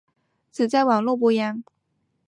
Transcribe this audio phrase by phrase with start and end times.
[0.51, 1.63] 只在网络播映。